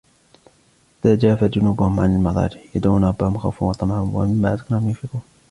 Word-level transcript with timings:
تَتَجَافَى 1.01 1.47
جُنُوبُهُمْ 1.47 1.99
عَنِ 1.99 2.15
الْمَضَاجِعِ 2.15 2.59
يَدْعُونَ 2.75 3.03
رَبَّهُمْ 3.05 3.37
خَوْفًا 3.37 3.65
وَطَمَعًا 3.65 4.01
وَمِمَّا 4.13 4.53
رَزَقْنَاهُمْ 4.53 4.87
يُنْفِقُونَ 4.89 5.21